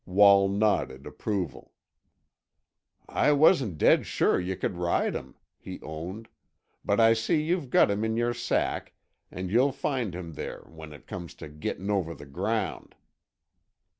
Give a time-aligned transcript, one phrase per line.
[0.07, 1.73] Wall nodded approval.
[3.07, 6.27] "I wasn't dead sure yuh could ride him," he owned.
[6.83, 8.93] "But I see you've got him in your sack,
[9.29, 12.95] and you'll find him there when it comes to gettin' over the ground."